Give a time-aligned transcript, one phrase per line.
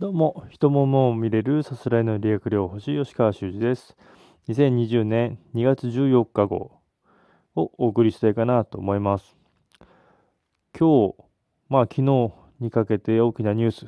[0.00, 3.96] どうも、人ももを見れるさすらいの理学療法士、吉川修司です。
[4.48, 6.80] 2020年2月14日号
[7.54, 9.36] をお送りしたいかなと思います。
[10.76, 11.14] 今日、
[11.68, 13.86] まあ昨日にかけて大きなニュース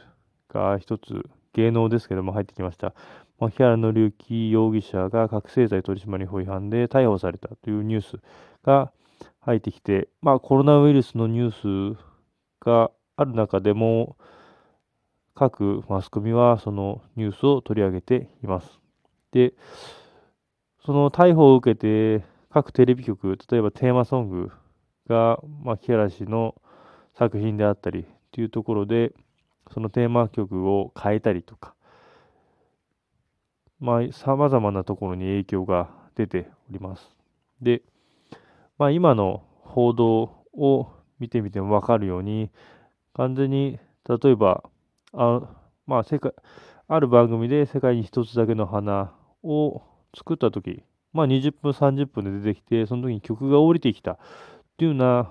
[0.48, 2.94] が一つ芸能ですけども入ってきました。
[3.40, 8.20] 牧原紀之容疑者が覚醒剤取締法違反で逮捕されたというニュース
[8.62, 8.92] が
[9.40, 11.98] 入ってきて、まあコロナウイルスのニュース
[12.64, 14.16] がある中でも、
[15.36, 18.80] 各マスコミはそのニュースを取り上げています。
[19.32, 19.52] で、
[20.84, 24.50] その逮捕を受けて、各テレビ局、例えばテーマソング
[25.08, 26.54] が、ま、木原氏の
[27.14, 29.12] 作品であったりというところで、
[29.72, 31.74] そのテーマ曲を変えたりとか、
[33.78, 37.10] まあ、様々なところに影響が出ております。
[37.60, 37.82] で、
[38.78, 42.50] まあ、今の報道を見てみてもわかるように、
[43.14, 44.64] 完全に、例えば、
[45.16, 45.40] あ
[45.86, 46.32] まあ、世界、
[46.88, 49.12] ある番組で世界に一つだけの花
[49.42, 49.82] を
[50.16, 50.82] 作ったとき、
[51.12, 54.18] まあ、20分、30分で出てきて、その時に曲が降りてきたっ
[54.76, 55.30] ていうような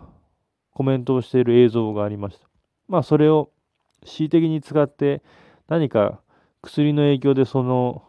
[0.71, 2.47] コメントをしている映像がありました。
[2.87, 3.51] まあ、それを
[4.03, 5.21] 恣意的に使って
[5.67, 6.19] 何か
[6.61, 8.03] 薬の影響でその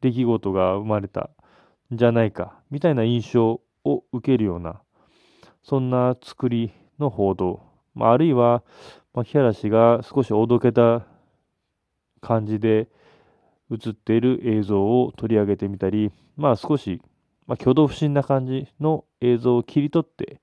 [0.00, 1.30] 出来事が生まれた
[1.92, 4.80] んじゃないかみたいな印象を受けるような
[5.62, 7.62] そんな作りの報道、
[7.94, 8.62] まあ、あるいは
[9.18, 11.04] 牧原氏が少しおどけた
[12.20, 12.86] 感じで
[13.68, 17.02] 映っている映像を取り上げてみたり、まあ少し、
[17.48, 20.40] まあ、挙動不審な感じの映像を切り取って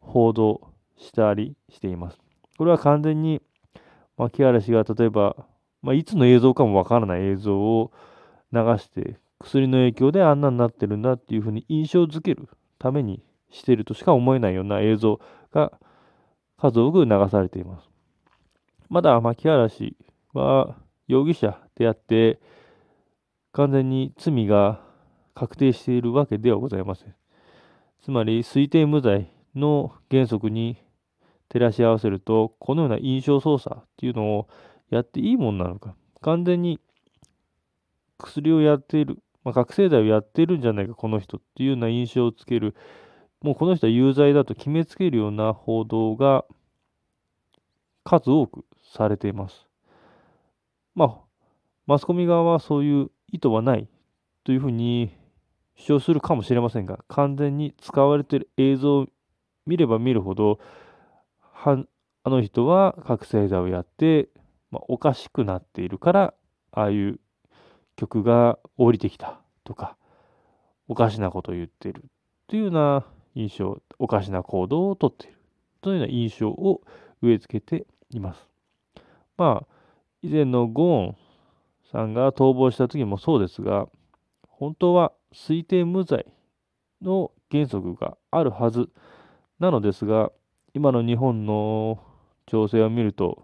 [0.00, 0.60] 報道
[0.98, 2.18] したりしています。
[2.58, 3.40] これは完全に
[4.18, 5.34] 牧原氏が例えば、
[5.80, 7.90] まあ、いつの映像かもわからない映像を
[8.52, 15.20] 流して薬の影響であんなになってるんだっていうふうに印象づけるためにしているとしか思えないような映像
[15.54, 15.72] が
[16.58, 17.89] 数多く流されています。
[18.90, 19.96] まだ牧原氏
[20.34, 22.40] は容疑者であって、
[23.52, 24.80] 完全に罪が
[25.32, 27.14] 確定しているわけではございません。
[28.02, 30.76] つまり、推定無罪の原則に
[31.48, 34.48] 照らし合わせると、このような印象操作っていうのを
[34.90, 36.80] やっていいもんなのか、完全に
[38.18, 42.74] 薬をやっている、まあ、覚醒剤をやっているんじゃないか、この人っていうような印象をつける、
[43.40, 46.44] もうこの人は有罪だと決めつけるような報道が
[48.02, 49.66] 数多くされています。
[50.94, 51.18] まあ、
[51.86, 53.88] マスコミ側はそういう意図はない
[54.44, 55.10] というふうに
[55.76, 59.06] 主張するかもしれませんが、完全に使われている映像を
[59.66, 60.58] 見れば見るほど、
[61.38, 61.84] は
[62.22, 64.28] あの人は覚醒剤をやって、
[64.70, 66.34] まあ、おかしくなっているから、
[66.72, 67.20] ああいう
[67.96, 69.96] 曲が降りてきたとか、
[70.88, 72.04] おかしなことを言っている
[72.48, 75.36] というような印象、おかしな行動をとっている
[75.80, 76.82] というような印象を
[77.22, 78.49] 植え付けています。
[79.40, 79.66] まあ、
[80.20, 81.16] 以前のゴーン
[81.90, 83.88] さんが逃亡した時もそうですが、
[84.46, 86.26] 本当は推定無罪
[87.00, 88.90] の原則があるはず。
[89.58, 90.30] なのですが、
[90.74, 92.02] 今の日本の
[92.46, 93.42] 情勢を見ると、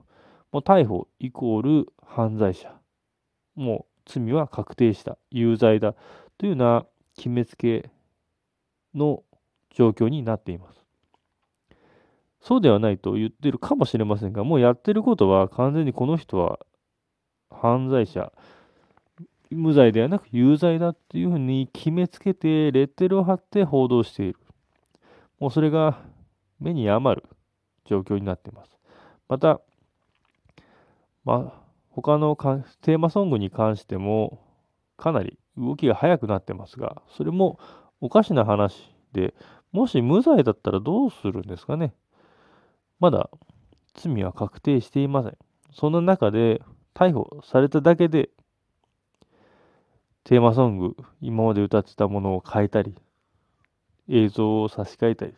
[0.53, 2.75] もう逮捕イコール犯罪者、
[3.55, 5.95] もう罪は確定した、有罪だ。
[6.37, 6.87] というような
[7.17, 7.89] 決めつけ
[8.95, 9.23] の
[9.71, 10.86] 状況になっています。
[12.47, 16.61] そうではないと言ってるかもしれませんが、もうやってることは完全にこの人は
[17.51, 18.33] 犯罪者、
[19.51, 24.39] 無罪ではなく有罪だっていうふうに決めつけて、レッテルを貼って報道している。
[25.41, 25.99] もうそれが
[26.61, 27.29] 目に余る
[27.85, 28.79] 状況になっています。
[29.29, 29.61] また、
[31.25, 32.37] まあ、他の
[32.81, 34.39] テーマソングに関しても、
[34.97, 37.59] かなり動きが速くなってますが、それも
[38.01, 39.35] おかしな話で、
[39.73, 41.93] もし無罪だったらどうするんですかね。
[42.99, 43.31] まだ
[43.95, 45.37] 罪は確定していません。
[45.73, 46.63] その中で
[46.95, 48.31] 逮捕されただけで、
[50.25, 52.95] テーマソング、今まで歌ってたものを変えたり、
[54.09, 55.35] 映像を差し替えたり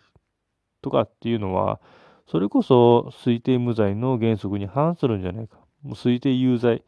[0.83, 1.81] とかっていうのは、
[2.27, 5.57] それこそ推定無罪の原則に反するんじゃないか。
[5.83, 6.85] もう推定有罪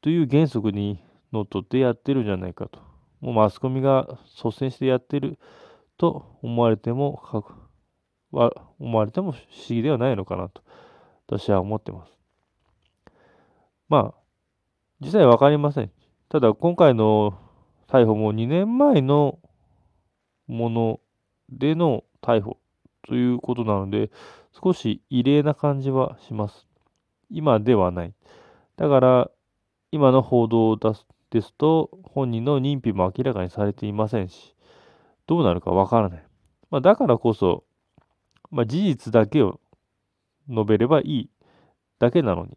[0.00, 1.02] という原則に
[1.32, 2.80] のっとってやってるんじゃないかと。
[3.20, 5.38] もうマスコミが率先してやってる
[5.98, 7.20] と思われても
[8.32, 10.62] 思われても不思議ではないのかなと
[11.26, 12.12] 私は思ってます。
[13.88, 14.14] まあ、
[15.00, 15.90] 実際わかりません。
[16.28, 17.38] ただ今回の
[17.88, 19.38] 逮捕も2年前の
[20.46, 21.00] もの
[21.48, 22.58] での逮捕
[23.02, 24.10] ということなので、
[24.52, 26.66] 少し異例な感じはします。
[27.30, 28.14] 今ではない。
[28.76, 29.30] だから、
[29.92, 34.54] 今の報道を出すですと、本人の認否も明らかにされていませんし、
[35.26, 36.24] どうなるかわからない。
[36.70, 37.64] まあ、だからこそ、
[38.50, 39.60] まあ、事実だけを
[40.48, 41.30] 述べればいい
[41.98, 42.56] だけなのに、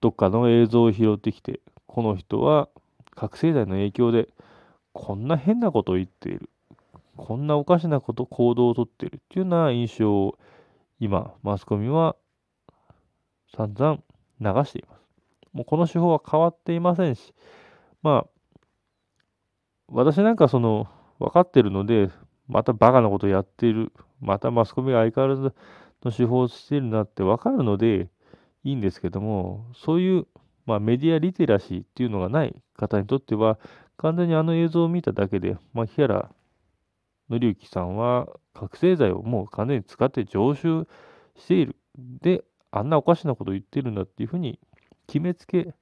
[0.00, 2.68] どっかの映像を拾ってきて、この人は
[3.14, 4.28] 覚醒剤の影響で
[4.92, 6.48] こんな変なことを言っている。
[7.16, 10.38] こんなおかしなこと、行動をとっているっていうような印象を
[10.98, 12.16] 今、マスコミは
[13.54, 13.98] 散々
[14.40, 15.02] 流しています。
[15.52, 17.34] もうこの手法は変わっていませんし、
[18.02, 18.30] まあ、
[19.88, 22.10] 私なんかその、分かってるので、
[22.48, 23.92] またバカなことやっている、
[24.22, 25.54] またマスコミが相変わらず
[26.04, 28.08] の手法をしているなって分かるので
[28.64, 30.26] いいんですけども、そういう、
[30.64, 33.58] まあ、メディアリテラシーっていうのがない方にとっては、
[33.96, 36.30] 完全にあの映像を見ただけで、まあ、木原
[37.28, 40.86] 紀之さんは覚醒剤をもう完全に使って常習
[41.36, 41.76] している。
[41.96, 44.58] で、あんなおかしなことを言ってるんだっていうふうに
[45.06, 45.74] 決めつけ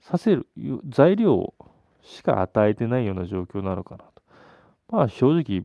[0.00, 0.46] させる
[0.88, 1.54] 材料
[2.02, 4.22] しか与えてないような状況なのかなと。
[4.88, 5.64] まあ正直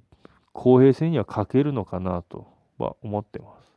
[0.56, 2.48] 公平性には欠けるのかなと
[2.80, 3.68] は思ってます。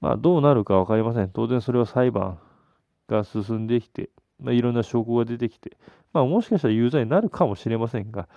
[0.00, 1.30] まあどうなるか分かりません。
[1.30, 2.38] 当然それは裁判
[3.08, 5.78] が進んできて、まあ、いろんな証拠が出てきて、
[6.12, 8.28] まあもしかしたら有罪になるかもしれませんが、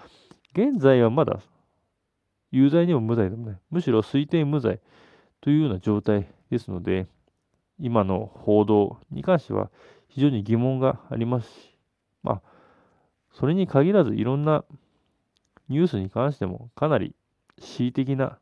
[0.53, 1.41] 現在はまだ
[2.51, 3.59] 有罪にも無罪でもない。
[3.71, 4.79] むしろ推定無罪
[5.41, 7.07] というような状態ですので、
[7.77, 9.69] 今の報道に関しては
[10.07, 11.77] 非常に疑問がありますし、
[12.23, 12.41] まあ、
[13.33, 14.63] それに限らずいろんな
[15.69, 17.15] ニュースに関してもかなり
[17.59, 18.37] 恣意的な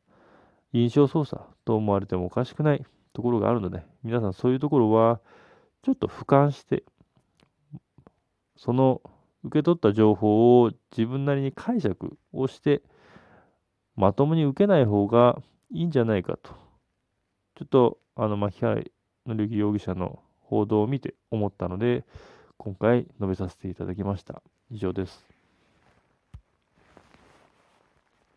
[0.73, 5.21] 印象操作と思われてもおかしくないところがあるので、皆さんそういうところは
[5.83, 6.83] ちょっと俯瞰して、
[8.57, 9.01] その
[9.43, 12.81] 受け取った情報を自分なりに解釈をして、
[13.95, 16.51] まともに受けない方がいいんじゃないかと、
[17.55, 18.81] ちょっと、あの、牧原
[19.25, 22.03] 紀之容疑者の報道を見て思ったので、
[22.57, 24.41] 今回述べさせていただきました。
[24.71, 25.34] 以上です。